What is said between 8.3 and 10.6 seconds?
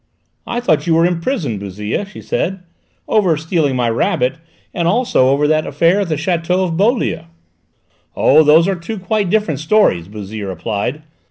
those are two quite different stories," Bouzille